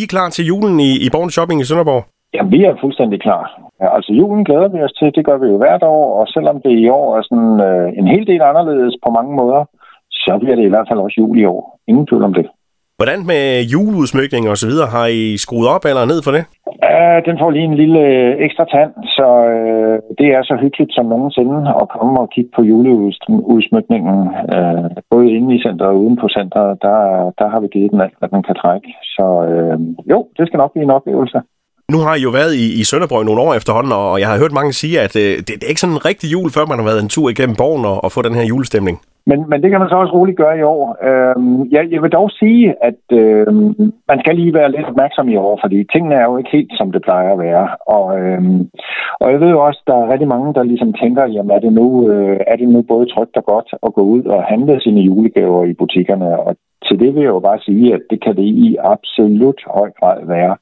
[0.00, 2.02] I klar til julen i, i Borgen Shopping i Sønderborg?
[2.34, 3.42] Ja, vi er fuldstændig klar.
[3.80, 6.56] Ja, altså julen glæder vi os til, det gør vi jo hvert år, og selvom
[6.64, 9.62] det i år er sådan øh, en hel del anderledes på mange måder,
[10.24, 11.62] så bliver det i hvert fald også jul i år.
[11.88, 12.46] Ingen tvivl om det.
[12.98, 14.86] Hvordan med juleudsmykning og så videre?
[14.96, 16.44] Har I skruet op eller ned for det?
[16.94, 20.92] Ja, den får lige en lille øh, ekstra tand, så øh, det er så hyggeligt
[20.94, 24.16] som nogensinde at komme og kigge på juleudsmykningen.
[24.54, 26.98] Øh, både inde i centret og uden på centret, der,
[27.40, 28.88] der har vi givet den alt, hvad den kan trække.
[29.16, 29.78] Så øh,
[30.12, 31.38] jo, det skal nok blive en oplevelse.
[31.94, 34.58] Nu har I jo været i, i Sønderborg nogle år efterhånden, og jeg har hørt
[34.58, 36.86] mange sige, at øh, det, det er ikke sådan en rigtig jul, før man har
[36.90, 38.96] været en tur igennem borgen og, og få den her julestemning.
[39.26, 40.84] Men, men det kan man så også roligt gøre i år.
[41.08, 45.36] Øhm, jeg, jeg vil dog sige, at øhm, man skal lige være lidt opmærksom i
[45.36, 47.68] år, fordi tingene er jo ikke helt, som det plejer at være.
[47.86, 48.70] Og, øhm,
[49.20, 51.58] og jeg ved jo også, at der er rigtig mange, der ligesom tænker, jamen er
[51.58, 54.80] det nu, øh, er det nu både trygt og godt at gå ud og handle
[54.80, 56.38] sine julegaver i butikkerne?
[56.38, 56.56] Og
[56.86, 60.18] til det vil jeg jo bare sige, at det kan det i absolut høj grad
[60.26, 60.56] være.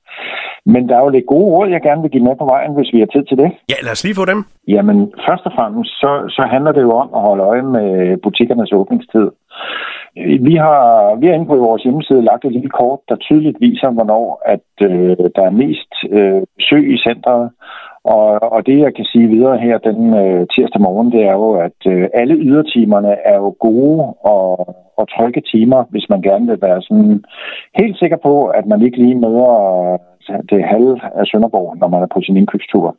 [0.67, 2.93] Men der er jo lidt gode råd, jeg gerne vil give med på vejen, hvis
[2.93, 3.51] vi har tid til det.
[3.73, 4.45] Ja, lad os lige få dem.
[4.69, 8.73] Jamen, først og fremmest, så, så handler det jo om at holde øje med butikkernes
[8.73, 9.31] åbningstid.
[10.49, 13.91] Vi har, vi har inde på vores hjemmeside lagt et lille kort, der tydeligt viser,
[13.91, 17.51] hvornår at, øh, der er mest øh, søg i centret.
[18.05, 21.53] Og, og det, jeg kan sige videre her den øh, tirsdag morgen, det er jo,
[21.53, 24.49] at øh, alle ydertimerne er jo gode og,
[24.97, 27.25] og trygge timer, hvis man gerne vil være sådan
[27.81, 29.53] helt sikker på, at man ikke lige møder
[30.51, 32.97] det halve af Sønderborg, når man er på sin indkøbstur.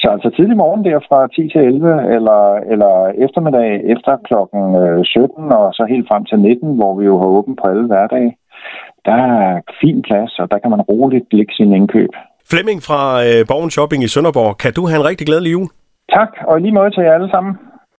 [0.00, 2.40] Så altså tidlig morgen der fra 10 til 11, eller,
[2.72, 2.92] eller
[3.24, 4.62] eftermiddag efter klokken
[5.04, 8.32] 17, og så helt frem til 19, hvor vi jo har åbent på alle hverdage.
[9.04, 12.12] Der er fin plads, og der kan man roligt lægge sin indkøb.
[12.50, 15.68] Flemming fra øh, Borgen Shopping i Sønderborg, kan du have en rigtig glædelig jul?
[16.16, 17.52] Tak, og lige måde til jer alle sammen.